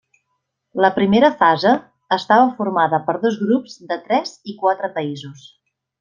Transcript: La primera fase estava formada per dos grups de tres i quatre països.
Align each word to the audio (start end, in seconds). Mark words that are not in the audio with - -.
La 0.83 0.89
primera 0.95 1.27
fase 1.41 1.73
estava 2.17 2.47
formada 2.61 3.01
per 3.09 3.15
dos 3.29 3.37
grups 3.45 3.75
de 3.91 3.99
tres 4.09 4.33
i 4.55 4.61
quatre 4.63 4.91
països. 5.01 5.45